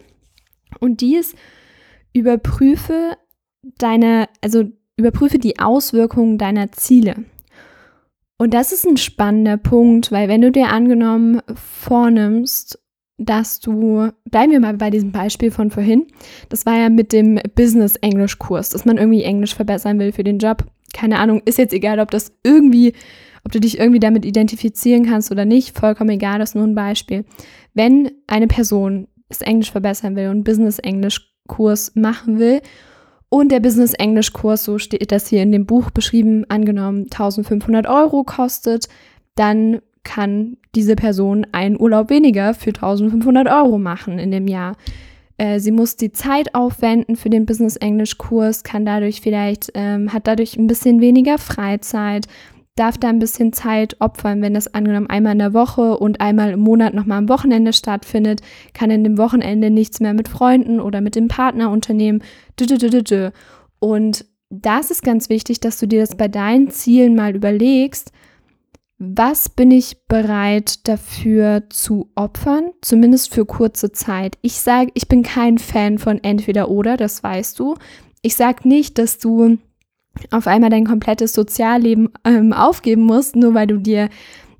Und 0.80 1.00
die 1.00 1.16
ist, 1.16 1.36
überprüfe 2.12 3.16
deine, 3.78 4.28
also 4.40 4.64
überprüfe 4.96 5.38
die 5.38 5.58
Auswirkungen 5.58 6.38
deiner 6.38 6.72
Ziele. 6.72 7.24
Und 8.38 8.54
das 8.54 8.72
ist 8.72 8.86
ein 8.86 8.96
spannender 8.96 9.56
Punkt, 9.56 10.10
weil 10.10 10.28
wenn 10.28 10.40
du 10.40 10.50
dir 10.50 10.68
angenommen 10.68 11.40
vornimmst, 11.54 12.78
dass 13.18 13.60
du, 13.60 14.08
bleiben 14.30 14.52
wir 14.52 14.60
mal 14.60 14.76
bei 14.76 14.90
diesem 14.90 15.12
Beispiel 15.12 15.50
von 15.50 15.70
vorhin, 15.70 16.06
das 16.48 16.66
war 16.66 16.76
ja 16.76 16.88
mit 16.88 17.12
dem 17.12 17.38
Business-Englisch-Kurs, 17.54 18.70
dass 18.70 18.84
man 18.84 18.98
irgendwie 18.98 19.22
Englisch 19.22 19.54
verbessern 19.54 19.98
will 19.98 20.12
für 20.12 20.24
den 20.24 20.38
Job. 20.38 20.64
Keine 20.92 21.18
Ahnung, 21.18 21.40
ist 21.44 21.58
jetzt 21.58 21.72
egal, 21.72 22.00
ob 22.00 22.10
das 22.10 22.32
irgendwie, 22.42 22.94
ob 23.44 23.52
du 23.52 23.60
dich 23.60 23.78
irgendwie 23.78 24.00
damit 24.00 24.24
identifizieren 24.24 25.06
kannst 25.06 25.30
oder 25.30 25.44
nicht, 25.44 25.78
vollkommen 25.78 26.10
egal, 26.10 26.38
das 26.38 26.50
ist 26.50 26.54
nur 26.56 26.66
ein 26.66 26.74
Beispiel. 26.74 27.24
Wenn 27.74 28.10
eine 28.26 28.48
Person 28.48 29.06
das 29.32 29.42
Englisch 29.42 29.72
verbessern 29.72 30.16
will 30.16 30.28
und 30.28 30.44
Business-Englisch-Kurs 30.44 31.92
machen 31.94 32.38
will 32.38 32.60
und 33.32 33.50
der 33.50 33.60
Business-Englisch-Kurs, 33.60 34.62
so 34.62 34.76
steht 34.78 35.10
das 35.10 35.26
hier 35.26 35.42
in 35.42 35.52
dem 35.52 35.64
Buch 35.64 35.90
beschrieben, 35.90 36.44
angenommen 36.50 37.04
1500 37.04 37.86
Euro 37.86 38.24
kostet, 38.24 38.88
dann 39.36 39.80
kann 40.04 40.58
diese 40.74 40.96
Person 40.96 41.46
einen 41.50 41.80
Urlaub 41.80 42.10
weniger 42.10 42.52
für 42.52 42.70
1500 42.70 43.48
Euro 43.48 43.78
machen 43.78 44.18
in 44.18 44.32
dem 44.32 44.48
Jahr. 44.48 44.76
Äh, 45.38 45.60
sie 45.60 45.72
muss 45.72 45.96
die 45.96 46.12
Zeit 46.12 46.54
aufwenden 46.54 47.16
für 47.16 47.30
den 47.30 47.46
Business-Englisch-Kurs, 47.46 48.64
kann 48.64 48.84
dadurch 48.84 49.22
vielleicht, 49.22 49.70
ähm, 49.74 50.12
hat 50.12 50.26
dadurch 50.26 50.58
ein 50.58 50.66
bisschen 50.66 51.00
weniger 51.00 51.38
Freizeit, 51.38 52.26
darf 52.74 52.96
da 52.96 53.08
ein 53.08 53.18
bisschen 53.18 53.52
Zeit 53.52 54.00
opfern, 54.00 54.40
wenn 54.40 54.54
das 54.54 54.72
angenommen 54.72 55.08
einmal 55.08 55.32
in 55.32 55.40
der 55.40 55.52
Woche 55.52 55.98
und 55.98 56.20
einmal 56.20 56.52
im 56.52 56.60
Monat 56.60 56.94
nochmal 56.94 57.18
am 57.18 57.28
Wochenende 57.28 57.72
stattfindet, 57.72 58.40
kann 58.72 58.90
in 58.90 59.04
dem 59.04 59.18
Wochenende 59.18 59.70
nichts 59.70 60.00
mehr 60.00 60.14
mit 60.14 60.28
Freunden 60.28 60.80
oder 60.80 61.00
mit 61.00 61.14
dem 61.14 61.28
Partner 61.28 61.70
unternehmen. 61.70 62.22
Und 63.78 64.24
das 64.48 64.90
ist 64.90 65.02
ganz 65.02 65.28
wichtig, 65.28 65.60
dass 65.60 65.78
du 65.78 65.86
dir 65.86 66.00
das 66.00 66.16
bei 66.16 66.28
deinen 66.28 66.70
Zielen 66.70 67.14
mal 67.14 67.34
überlegst. 67.34 68.12
Was 68.98 69.48
bin 69.48 69.70
ich 69.70 70.06
bereit 70.06 70.86
dafür 70.86 71.64
zu 71.68 72.10
opfern, 72.14 72.70
zumindest 72.82 73.34
für 73.34 73.44
kurze 73.44 73.92
Zeit? 73.92 74.38
Ich 74.42 74.54
sage, 74.54 74.92
ich 74.94 75.08
bin 75.08 75.22
kein 75.22 75.58
Fan 75.58 75.98
von 75.98 76.22
entweder 76.22 76.70
oder, 76.70 76.96
das 76.96 77.22
weißt 77.22 77.58
du. 77.58 77.74
Ich 78.22 78.36
sage 78.36 78.68
nicht, 78.68 78.98
dass 78.98 79.18
du 79.18 79.58
auf 80.30 80.46
einmal 80.46 80.70
dein 80.70 80.86
komplettes 80.86 81.32
Sozialleben 81.32 82.10
ähm, 82.24 82.52
aufgeben 82.52 83.02
musst, 83.02 83.36
nur 83.36 83.54
weil 83.54 83.66
du 83.66 83.78
dir 83.78 84.08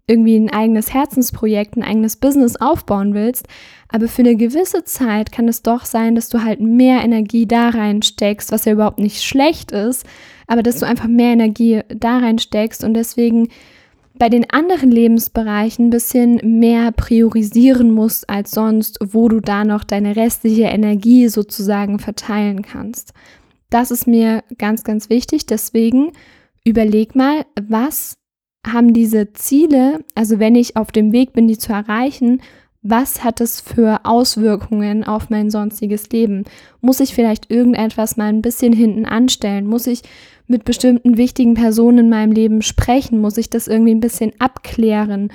irgendwie 0.06 0.36
ein 0.36 0.50
eigenes 0.50 0.92
Herzensprojekt, 0.92 1.76
ein 1.76 1.82
eigenes 1.82 2.16
Business 2.16 2.56
aufbauen 2.56 3.14
willst. 3.14 3.46
Aber 3.88 4.08
für 4.08 4.22
eine 4.22 4.36
gewisse 4.36 4.84
Zeit 4.84 5.32
kann 5.32 5.48
es 5.48 5.62
doch 5.62 5.84
sein, 5.84 6.14
dass 6.14 6.28
du 6.28 6.42
halt 6.42 6.60
mehr 6.60 7.02
Energie 7.02 7.46
da 7.46 7.68
reinsteckst, 7.68 8.50
was 8.50 8.64
ja 8.64 8.72
überhaupt 8.72 8.98
nicht 8.98 9.22
schlecht 9.22 9.70
ist, 9.70 10.04
aber 10.46 10.62
dass 10.62 10.78
du 10.80 10.86
einfach 10.86 11.08
mehr 11.08 11.32
Energie 11.32 11.80
da 11.88 12.18
reinsteckst 12.18 12.84
und 12.84 12.94
deswegen 12.94 13.48
bei 14.18 14.28
den 14.28 14.50
anderen 14.50 14.90
Lebensbereichen 14.90 15.86
ein 15.86 15.90
bisschen 15.90 16.40
mehr 16.60 16.92
priorisieren 16.92 17.90
musst 17.90 18.28
als 18.28 18.50
sonst, 18.50 18.98
wo 19.00 19.28
du 19.28 19.40
da 19.40 19.64
noch 19.64 19.84
deine 19.84 20.16
restliche 20.16 20.64
Energie 20.64 21.28
sozusagen 21.28 21.98
verteilen 21.98 22.62
kannst. 22.62 23.14
Das 23.72 23.90
ist 23.90 24.06
mir 24.06 24.44
ganz, 24.58 24.84
ganz 24.84 25.08
wichtig. 25.08 25.46
Deswegen 25.46 26.12
überleg 26.62 27.16
mal, 27.16 27.46
was 27.58 28.18
haben 28.66 28.92
diese 28.92 29.32
Ziele, 29.32 30.04
also 30.14 30.38
wenn 30.38 30.54
ich 30.54 30.76
auf 30.76 30.92
dem 30.92 31.10
Weg 31.12 31.32
bin, 31.32 31.48
die 31.48 31.56
zu 31.56 31.72
erreichen, 31.72 32.42
was 32.82 33.24
hat 33.24 33.40
es 33.40 33.62
für 33.62 34.00
Auswirkungen 34.04 35.04
auf 35.04 35.30
mein 35.30 35.50
sonstiges 35.50 36.10
Leben? 36.10 36.44
Muss 36.82 37.00
ich 37.00 37.14
vielleicht 37.14 37.50
irgendetwas 37.50 38.18
mal 38.18 38.28
ein 38.28 38.42
bisschen 38.42 38.74
hinten 38.74 39.06
anstellen? 39.06 39.66
Muss 39.66 39.86
ich 39.86 40.02
mit 40.46 40.64
bestimmten 40.64 41.16
wichtigen 41.16 41.54
Personen 41.54 41.98
in 41.98 42.08
meinem 42.10 42.32
Leben 42.32 42.60
sprechen? 42.60 43.20
Muss 43.20 43.38
ich 43.38 43.48
das 43.48 43.68
irgendwie 43.68 43.94
ein 43.94 44.00
bisschen 44.00 44.32
abklären? 44.38 45.32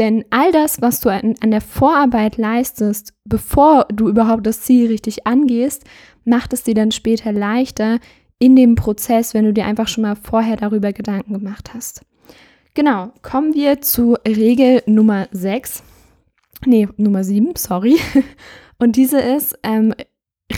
Denn 0.00 0.24
all 0.30 0.50
das, 0.50 0.80
was 0.80 1.00
du 1.00 1.10
an, 1.10 1.34
an 1.42 1.50
der 1.50 1.60
Vorarbeit 1.60 2.38
leistest, 2.38 3.12
bevor 3.26 3.86
du 3.92 4.08
überhaupt 4.08 4.46
das 4.46 4.62
Ziel 4.62 4.86
richtig 4.86 5.26
angehst, 5.26 5.84
macht 6.24 6.54
es 6.54 6.62
dir 6.62 6.72
dann 6.72 6.90
später 6.90 7.32
leichter 7.32 8.00
in 8.38 8.56
dem 8.56 8.76
Prozess, 8.76 9.34
wenn 9.34 9.44
du 9.44 9.52
dir 9.52 9.66
einfach 9.66 9.88
schon 9.88 10.00
mal 10.00 10.16
vorher 10.16 10.56
darüber 10.56 10.94
Gedanken 10.94 11.34
gemacht 11.34 11.74
hast. 11.74 12.00
Genau, 12.72 13.12
kommen 13.20 13.52
wir 13.52 13.82
zu 13.82 14.16
Regel 14.26 14.82
Nummer 14.86 15.28
6. 15.32 15.82
Nee, 16.64 16.88
Nummer 16.96 17.22
7, 17.22 17.52
sorry. 17.58 17.98
Und 18.78 18.96
diese 18.96 19.20
ist, 19.20 19.58
ähm, 19.62 19.92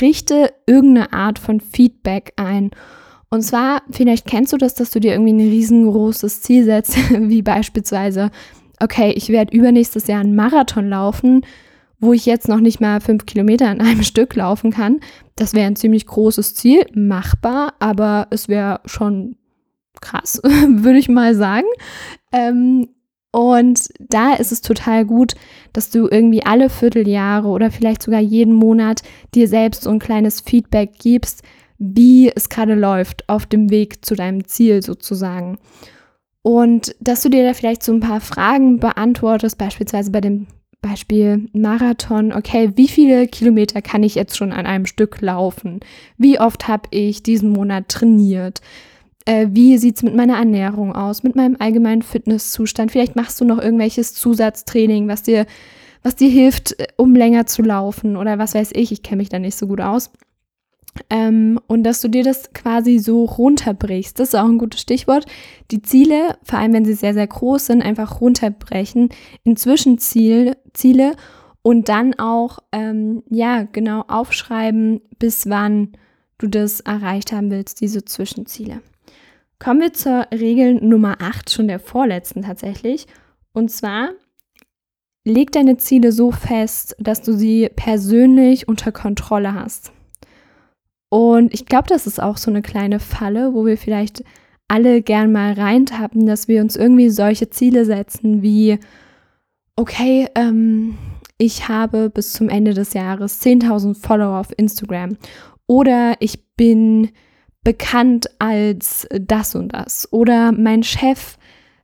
richte 0.00 0.52
irgendeine 0.66 1.12
Art 1.12 1.40
von 1.40 1.60
Feedback 1.60 2.32
ein. 2.36 2.70
Und 3.28 3.42
zwar, 3.42 3.82
vielleicht 3.90 4.26
kennst 4.26 4.52
du 4.52 4.56
das, 4.56 4.74
dass 4.74 4.90
du 4.90 5.00
dir 5.00 5.12
irgendwie 5.12 5.32
ein 5.32 5.40
riesengroßes 5.40 6.42
Ziel 6.42 6.64
setzt, 6.64 6.96
wie 7.10 7.42
beispielsweise, 7.42 8.30
okay, 8.82 9.12
ich 9.16 9.28
werde 9.28 9.56
übernächstes 9.56 10.06
Jahr 10.06 10.20
einen 10.20 10.34
Marathon 10.34 10.88
laufen 10.88 11.42
wo 12.02 12.12
ich 12.12 12.26
jetzt 12.26 12.48
noch 12.48 12.60
nicht 12.60 12.80
mal 12.80 13.00
fünf 13.00 13.24
Kilometer 13.24 13.70
in 13.72 13.80
einem 13.80 14.02
Stück 14.02 14.34
laufen 14.34 14.72
kann. 14.72 15.00
Das 15.36 15.54
wäre 15.54 15.68
ein 15.68 15.76
ziemlich 15.76 16.06
großes 16.06 16.54
Ziel, 16.54 16.84
machbar, 16.92 17.74
aber 17.78 18.26
es 18.30 18.48
wäre 18.48 18.80
schon 18.84 19.36
krass, 20.02 20.42
würde 20.68 20.98
ich 20.98 21.08
mal 21.08 21.34
sagen. 21.34 21.68
Ähm, 22.32 22.88
und 23.30 23.88
da 23.98 24.34
ist 24.34 24.52
es 24.52 24.60
total 24.60 25.06
gut, 25.06 25.34
dass 25.72 25.88
du 25.88 26.06
irgendwie 26.06 26.44
alle 26.44 26.68
Vierteljahre 26.68 27.48
oder 27.48 27.70
vielleicht 27.70 28.02
sogar 28.02 28.20
jeden 28.20 28.52
Monat 28.52 29.02
dir 29.34 29.48
selbst 29.48 29.84
so 29.84 29.90
ein 29.90 30.00
kleines 30.00 30.42
Feedback 30.42 30.98
gibst, 30.98 31.42
wie 31.78 32.30
es 32.34 32.50
gerade 32.50 32.74
läuft 32.74 33.28
auf 33.30 33.46
dem 33.46 33.70
Weg 33.70 34.04
zu 34.04 34.16
deinem 34.16 34.44
Ziel 34.44 34.82
sozusagen. 34.82 35.58
Und 36.42 36.94
dass 37.00 37.22
du 37.22 37.28
dir 37.28 37.44
da 37.44 37.54
vielleicht 37.54 37.82
so 37.82 37.92
ein 37.92 38.00
paar 38.00 38.20
Fragen 38.20 38.80
beantwortest, 38.80 39.58
beispielsweise 39.58 40.10
bei 40.10 40.20
dem 40.20 40.48
Beispiel 40.80 41.48
Marathon, 41.52 42.32
okay, 42.32 42.72
wie 42.74 42.88
viele 42.88 43.28
Kilometer 43.28 43.80
kann 43.80 44.02
ich 44.02 44.16
jetzt 44.16 44.36
schon 44.36 44.52
an 44.52 44.66
einem 44.66 44.86
Stück 44.86 45.20
laufen? 45.20 45.78
Wie 46.18 46.40
oft 46.40 46.66
habe 46.66 46.88
ich 46.90 47.22
diesen 47.22 47.50
Monat 47.50 47.88
trainiert? 47.88 48.60
Äh, 49.24 49.46
wie 49.50 49.78
sieht 49.78 49.96
es 49.96 50.02
mit 50.02 50.16
meiner 50.16 50.36
Ernährung 50.36 50.92
aus, 50.92 51.22
mit 51.22 51.36
meinem 51.36 51.56
allgemeinen 51.60 52.02
Fitnesszustand? 52.02 52.90
Vielleicht 52.90 53.14
machst 53.14 53.40
du 53.40 53.44
noch 53.44 53.60
irgendwelches 53.60 54.14
Zusatztraining, 54.14 55.06
was 55.06 55.22
dir, 55.22 55.46
was 56.02 56.16
dir 56.16 56.28
hilft, 56.28 56.80
äh, 56.80 56.88
um 56.96 57.14
länger 57.14 57.46
zu 57.46 57.62
laufen 57.62 58.16
oder 58.16 58.38
was 58.38 58.54
weiß 58.56 58.70
ich, 58.74 58.90
ich 58.90 59.04
kenne 59.04 59.18
mich 59.18 59.28
da 59.28 59.38
nicht 59.38 59.56
so 59.56 59.68
gut 59.68 59.80
aus. 59.80 60.10
Ähm, 61.08 61.58
und 61.68 61.84
dass 61.84 62.00
du 62.00 62.08
dir 62.08 62.22
das 62.22 62.52
quasi 62.52 62.98
so 62.98 63.24
runterbrichst. 63.24 64.18
Das 64.18 64.28
ist 64.28 64.34
auch 64.34 64.48
ein 64.48 64.58
gutes 64.58 64.80
Stichwort. 64.80 65.26
Die 65.70 65.82
Ziele, 65.82 66.36
vor 66.42 66.58
allem 66.58 66.74
wenn 66.74 66.84
sie 66.84 66.94
sehr, 66.94 67.14
sehr 67.14 67.26
groß 67.26 67.66
sind, 67.66 67.82
einfach 67.82 68.20
runterbrechen 68.20 69.08
in 69.42 69.56
Zwischenziele 69.56 70.56
Ziele 70.72 71.14
und 71.62 71.88
dann 71.88 72.14
auch, 72.18 72.58
ähm, 72.72 73.22
ja, 73.30 73.62
genau 73.64 74.04
aufschreiben, 74.08 75.00
bis 75.18 75.48
wann 75.48 75.92
du 76.38 76.48
das 76.48 76.80
erreicht 76.80 77.32
haben 77.32 77.50
willst, 77.50 77.80
diese 77.80 78.04
Zwischenziele. 78.04 78.82
Kommen 79.58 79.80
wir 79.80 79.92
zur 79.92 80.26
Regel 80.32 80.74
Nummer 80.74 81.18
8, 81.20 81.50
schon 81.50 81.68
der 81.68 81.78
vorletzten 81.78 82.42
tatsächlich. 82.42 83.06
Und 83.52 83.70
zwar, 83.70 84.10
leg 85.24 85.52
deine 85.52 85.76
Ziele 85.76 86.10
so 86.10 86.32
fest, 86.32 86.96
dass 86.98 87.22
du 87.22 87.32
sie 87.32 87.70
persönlich 87.76 88.66
unter 88.66 88.90
Kontrolle 88.90 89.54
hast. 89.54 89.92
Und 91.12 91.52
ich 91.52 91.66
glaube, 91.66 91.88
das 91.88 92.06
ist 92.06 92.22
auch 92.22 92.38
so 92.38 92.50
eine 92.50 92.62
kleine 92.62 92.98
Falle, 92.98 93.52
wo 93.52 93.66
wir 93.66 93.76
vielleicht 93.76 94.24
alle 94.66 95.02
gern 95.02 95.30
mal 95.30 95.52
reintappen, 95.52 96.24
dass 96.24 96.48
wir 96.48 96.62
uns 96.62 96.74
irgendwie 96.74 97.10
solche 97.10 97.50
Ziele 97.50 97.84
setzen 97.84 98.40
wie, 98.40 98.78
okay, 99.76 100.26
ähm, 100.34 100.96
ich 101.36 101.68
habe 101.68 102.08
bis 102.08 102.32
zum 102.32 102.48
Ende 102.48 102.72
des 102.72 102.94
Jahres 102.94 103.42
10.000 103.42 103.94
Follower 103.94 104.38
auf 104.38 104.54
Instagram 104.56 105.18
oder 105.66 106.14
ich 106.20 106.46
bin 106.56 107.10
bekannt 107.62 108.30
als 108.38 109.06
das 109.10 109.54
und 109.54 109.74
das 109.74 110.10
oder 110.14 110.50
mein 110.52 110.82
Chef 110.82 111.36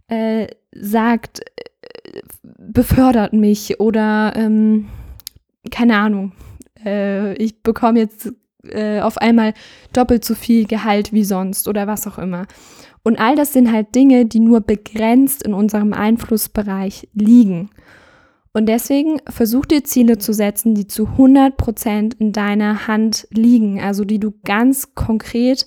äh, 0.07 0.47
sagt, 0.73 1.41
äh, 1.41 2.23
befördert 2.43 3.35
mich 3.35 3.79
oder 3.79 4.33
ähm, 4.37 4.89
keine 5.71 5.99
Ahnung, 5.99 6.33
äh, 6.83 7.35
ich 7.35 7.63
bekomme 7.63 7.99
jetzt 7.99 8.33
äh, 8.73 9.01
auf 9.01 9.19
einmal 9.19 9.55
doppelt 9.93 10.25
so 10.25 10.35
viel 10.35 10.67
Gehalt 10.67 11.13
wie 11.13 11.25
sonst 11.25 11.69
oder 11.69 11.87
was 11.87 12.07
auch 12.07 12.19
immer. 12.19 12.47
Und 13.03 13.19
all 13.19 13.37
das 13.37 13.53
sind 13.53 13.73
halt 13.73 13.95
Dinge, 13.95 14.27
die 14.27 14.41
nur 14.41 14.61
begrenzt 14.61 15.43
in 15.43 15.55
unserem 15.55 15.93
Einflussbereich 15.93 17.09
liegen. 17.15 17.71
Und 18.53 18.67
deswegen 18.67 19.19
versuch 19.29 19.67
dir 19.67 19.85
Ziele 19.85 20.19
zu 20.19 20.33
setzen, 20.33 20.75
die 20.75 20.87
zu 20.87 21.05
100% 21.17 22.17
in 22.19 22.33
deiner 22.33 22.87
Hand 22.89 23.29
liegen, 23.31 23.81
also 23.81 24.05
die 24.05 24.19
du 24.19 24.33
ganz 24.45 24.95
konkret, 24.95 25.67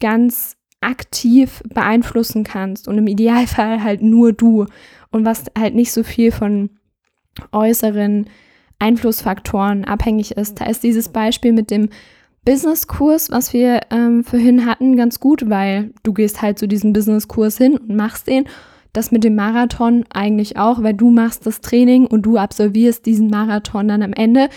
ganz 0.00 0.56
aktiv 0.80 1.62
beeinflussen 1.68 2.44
kannst 2.44 2.88
und 2.88 2.98
im 2.98 3.06
Idealfall 3.06 3.82
halt 3.82 4.02
nur 4.02 4.32
du 4.32 4.66
und 5.10 5.24
was 5.24 5.44
halt 5.58 5.74
nicht 5.74 5.92
so 5.92 6.02
viel 6.02 6.30
von 6.30 6.70
äußeren 7.52 8.28
Einflussfaktoren 8.78 9.84
abhängig 9.84 10.32
ist. 10.32 10.60
Da 10.60 10.66
ist 10.66 10.82
dieses 10.82 11.08
Beispiel 11.08 11.52
mit 11.52 11.70
dem 11.70 11.88
Businesskurs, 12.44 13.30
was 13.30 13.52
wir 13.52 13.80
ähm, 13.90 14.24
vorhin 14.24 14.66
hatten, 14.66 14.96
ganz 14.96 15.20
gut, 15.20 15.48
weil 15.48 15.92
du 16.02 16.12
gehst 16.12 16.42
halt 16.42 16.58
zu 16.58 16.68
diesem 16.68 16.92
Businesskurs 16.92 17.58
hin 17.58 17.76
und 17.76 17.96
machst 17.96 18.26
den 18.26 18.46
das 18.94 19.10
mit 19.10 19.24
dem 19.24 19.34
Marathon 19.34 20.04
eigentlich 20.14 20.56
auch, 20.56 20.82
weil 20.82 20.94
du 20.94 21.10
machst 21.10 21.46
das 21.46 21.60
Training 21.60 22.06
und 22.06 22.22
du 22.22 22.38
absolvierst 22.38 23.04
diesen 23.04 23.28
Marathon 23.28 23.88
dann 23.88 24.02
am 24.02 24.12
Ende. 24.12 24.48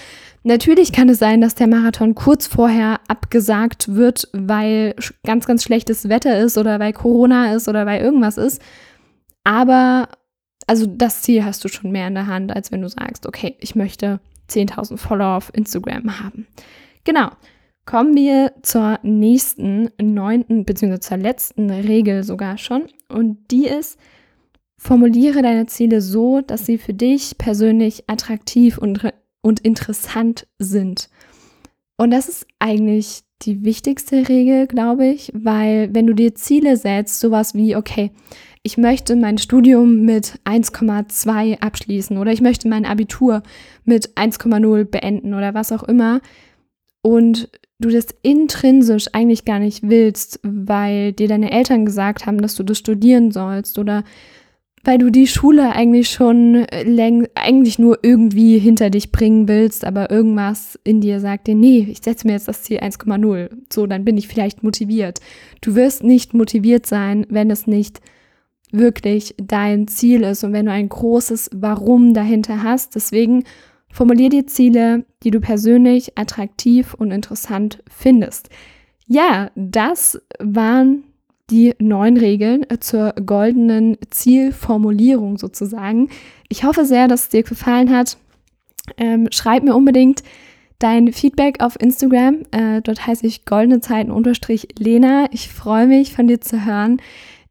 Natürlich 0.44 0.94
kann 0.94 1.10
es 1.10 1.18
sein, 1.18 1.42
dass 1.42 1.56
der 1.56 1.66
Marathon 1.68 2.14
kurz 2.14 2.46
vorher 2.46 3.00
abgesagt 3.08 3.96
wird, 3.96 4.30
weil 4.34 4.94
ganz, 5.26 5.48
ganz 5.48 5.64
schlechtes 5.64 6.08
Wetter 6.08 6.40
ist 6.40 6.58
oder 6.58 6.80
weil 6.80 6.94
Corona 6.94 7.54
ist 7.56 7.68
oder 7.68 7.88
weil 7.88 8.00
irgendwas 8.00 8.38
ist. 8.38 8.62
Aber 9.44 10.08
also 10.68 10.86
das 10.86 11.24
Ziel 11.24 11.44
hast 11.44 11.64
du 11.64 11.68
schon 11.68 11.92
mehr 11.92 12.08
in 12.08 12.16
der 12.16 12.28
Hand, 12.28 12.56
als 12.56 12.72
wenn 12.72 12.84
du 12.84 12.90
sagst, 12.90 13.26
okay, 13.26 13.56
ich 13.60 13.74
möchte 13.74 14.20
10.000 14.50 14.98
Follower 14.98 15.36
auf 15.38 15.52
Instagram 15.56 16.20
haben. 16.22 16.46
Genau. 17.06 17.30
Kommen 17.88 18.16
wir 18.16 18.54
zur 18.62 19.00
nächsten, 19.02 19.90
neunten, 20.00 20.64
beziehungsweise 20.64 21.00
zur 21.00 21.18
letzten 21.18 21.72
Regel 21.72 22.24
sogar 22.24 22.60
schon. 22.60 22.86
Und 23.10 23.50
die 23.50 23.66
ist, 23.66 23.98
Formuliere 24.80 25.42
deine 25.42 25.66
Ziele 25.66 26.02
so, 26.02 26.42
dass 26.42 26.66
sie 26.66 26.78
für 26.78 26.94
dich 26.94 27.38
persönlich 27.40 28.04
attraktiv 28.08 28.78
und, 28.78 29.12
und 29.42 29.60
interessant 29.62 30.48
sind. 30.60 31.10
Und 31.98 32.12
das 32.12 32.30
ist 32.30 32.46
eigentlich 32.60 33.24
die 33.42 33.66
wichtigste 33.66 34.30
Regel, 34.30 34.68
glaube 34.68 35.08
ich, 35.08 35.32
weil 35.34 35.94
wenn 35.94 36.06
du 36.06 36.14
dir 36.14 36.36
Ziele 36.36 36.78
setzt, 36.78 37.20
sowas 37.20 37.56
wie, 37.56 37.76
okay, 37.76 38.12
ich 38.62 38.78
möchte 38.78 39.16
mein 39.16 39.40
Studium 39.40 40.02
mit 40.02 40.40
1,2 40.46 41.60
abschließen 41.60 42.18
oder 42.18 42.32
ich 42.32 42.42
möchte 42.42 42.68
mein 42.68 42.86
Abitur 42.86 43.42
mit 43.84 44.16
1,0 44.16 44.86
beenden 44.86 45.34
oder 45.34 45.56
was 45.56 45.72
auch 45.72 45.84
immer 45.84 46.22
und 47.02 47.50
du 47.80 47.90
das 47.90 48.08
intrinsisch 48.24 49.08
eigentlich 49.14 49.46
gar 49.46 49.60
nicht 49.60 49.88
willst, 49.88 50.40
weil 50.44 51.14
dir 51.14 51.28
deine 51.28 51.52
Eltern 51.52 51.86
gesagt 51.86 52.26
haben, 52.26 52.42
dass 52.42 52.56
du 52.56 52.64
das 52.64 52.78
studieren 52.80 53.32
sollst 53.32 53.78
oder 53.78 54.04
weil 54.84 54.98
du 54.98 55.10
die 55.10 55.28
Schule 55.28 55.74
eigentlich 55.74 56.10
schon 56.10 56.66
läng 56.84 57.28
eigentlich 57.36 57.78
nur 57.78 58.00
irgendwie 58.04 58.58
hinter 58.58 58.90
dich 58.90 59.12
bringen 59.12 59.48
willst, 59.48 59.84
aber 59.84 60.10
irgendwas 60.10 60.80
in 60.84 61.02
dir 61.02 61.20
sagt 61.20 61.48
dir, 61.48 61.56
nee, 61.56 61.86
ich 61.90 62.00
setze 62.02 62.26
mir 62.26 62.34
jetzt 62.34 62.48
das 62.48 62.64
Ziel 62.64 62.80
1,0. 62.80 63.50
So, 63.72 63.86
dann 63.86 64.06
bin 64.06 64.18
ich 64.18 64.30
vielleicht 64.30 64.64
motiviert. 64.64 65.20
Du 65.62 65.76
wirst 65.76 66.04
nicht 66.04 66.34
motiviert 66.34 66.86
sein, 66.86 67.26
wenn 67.30 67.52
es 67.52 67.68
nicht 67.68 68.00
wirklich 68.72 69.36
dein 69.38 69.88
Ziel 69.88 70.24
ist 70.24 70.44
und 70.44 70.54
wenn 70.54 70.68
du 70.68 70.72
ein 70.72 70.90
großes 70.90 71.50
Warum 71.54 72.14
dahinter 72.14 72.64
hast. 72.64 72.96
Deswegen 72.96 73.44
formulier 73.98 74.30
dir 74.30 74.46
Ziele, 74.46 75.06
die 75.24 75.32
du 75.32 75.40
persönlich 75.40 76.20
attraktiv 76.20 76.94
und 76.94 77.10
interessant 77.10 77.84
findest. 77.90 78.50
Ja, 79.08 79.50
das 79.56 80.22
waren 80.38 81.04
die 81.50 81.74
neun 81.80 82.16
Regeln 82.16 82.64
zur 82.80 83.14
goldenen 83.14 83.98
Zielformulierung 84.12 85.40
sozusagen. 85.40 86.10
Ich 86.48 86.64
hoffe 86.64 86.86
sehr, 86.86 87.08
dass 87.08 87.24
es 87.24 87.30
dir 87.30 87.42
gefallen 87.42 87.90
hat. 87.90 88.18
Ähm, 88.98 89.30
schreib 89.32 89.64
mir 89.64 89.76
unbedingt 89.76 90.22
dein 90.78 91.12
Feedback 91.12 91.64
auf 91.64 91.80
Instagram. 91.82 92.44
Äh, 92.52 92.82
dort 92.84 93.08
heiße 93.08 93.26
ich 93.26 93.46
goldene 93.46 93.80
Zeiten 93.80 94.12
unterstrich 94.12 94.68
Lena. 94.78 95.26
Ich 95.32 95.48
freue 95.48 95.88
mich, 95.88 96.14
von 96.14 96.28
dir 96.28 96.40
zu 96.40 96.68
hören. 96.68 97.02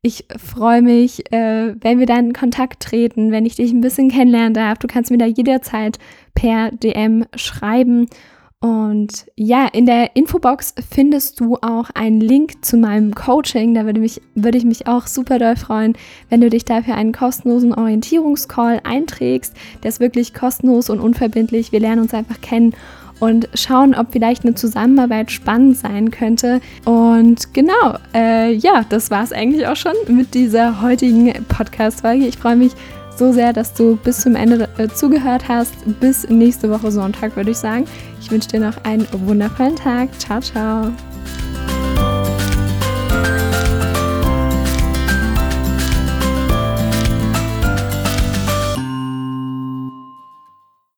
Ich 0.01 0.27
freue 0.37 0.83
mich, 0.83 1.33
äh, 1.33 1.75
wenn 1.81 1.99
wir 1.99 2.07
dann 2.07 2.27
in 2.27 2.33
Kontakt 2.33 2.81
treten, 2.81 3.33
wenn 3.33 3.45
ich 3.45 3.57
dich 3.57 3.73
ein 3.73 3.81
bisschen 3.81 4.09
kennenlernen 4.09 4.55
darf. 4.55 4.79
Du 4.79 4.87
kannst 4.87 5.11
mir 5.11 5.19
da 5.19 5.27
jederzeit 5.27 5.99
per 6.37 6.71
DM 6.71 7.25
schreiben. 7.35 8.09
Und 8.61 9.27
ja, 9.37 9.67
in 9.67 9.85
der 9.85 10.17
Infobox 10.17 10.75
findest 10.91 11.41
du 11.41 11.57
auch 11.57 11.91
einen 11.95 12.21
Link 12.21 12.65
zu 12.65 12.77
meinem 12.77 13.15
Coaching. 13.15 13.75
Da 13.75 13.85
würde, 13.85 14.01
mich, 14.01 14.23
würde 14.35 14.57
ich 14.57 14.65
mich 14.65 14.87
auch 14.87 15.07
super 15.07 15.39
doll 15.39 15.57
freuen, 15.57 15.93
wenn 16.31 16.41
du 16.41 16.49
dich 16.49 16.65
dafür 16.65 16.95
einen 16.95 17.13
kostenlosen 17.13 17.75
Orientierungscall 17.75 18.81
einträgst. 18.83 19.55
Der 19.83 19.91
ist 19.91 20.01
wirklich 20.01 20.33
kostenlos 20.33 20.89
und 20.89 21.01
unverbindlich. 21.01 21.71
Wir 21.71 21.81
lernen 21.81 22.03
uns 22.03 22.15
einfach 22.15 22.41
kennen 22.41 22.75
und 23.21 23.49
schauen, 23.55 23.95
ob 23.95 24.13
vielleicht 24.13 24.45
eine 24.45 24.55
Zusammenarbeit 24.55 25.31
spannend 25.31 25.77
sein 25.77 26.11
könnte. 26.11 26.61
Und 26.85 27.53
genau, 27.55 27.99
äh, 28.15 28.53
ja, 28.53 28.85
das 28.89 29.11
war 29.11 29.23
es 29.23 29.33
eigentlich 29.33 29.67
auch 29.67 29.77
schon 29.77 29.95
mit 30.09 30.35
dieser 30.35 30.83
heutigen 30.83 31.33
Podcast-Folge. 31.49 32.27
Ich 32.27 32.39
freue 32.39 32.57
mich 32.57 32.73
so 33.19 33.33
sehr, 33.33 33.53
dass 33.53 33.73
du 33.73 33.97
bis 33.97 34.21
zum 34.21 34.37
Ende 34.37 34.69
äh, 34.79 34.89
zugehört 34.89 35.49
hast. 35.49 35.73
Bis 36.01 36.29
nächste 36.29 36.71
Woche 36.71 36.91
Sonntag, 36.91 37.37
würde 37.37 37.51
ich 37.51 37.59
sagen. 37.59 37.87
Ich 38.21 38.31
wünsche 38.31 38.49
dir 38.49 38.61
noch 38.61 38.85
einen 38.85 39.07
wundervollen 39.13 39.77
Tag. 39.77 40.09
Ciao, 40.19 40.41
ciao. 40.41 40.93